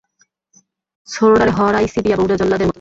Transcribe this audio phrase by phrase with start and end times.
[1.07, 2.69] ছোডডারে হরাইছি বিয়া বউডা জল্লাদের মতোন।